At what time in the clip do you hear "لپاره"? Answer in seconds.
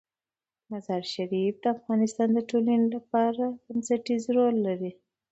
2.95-3.43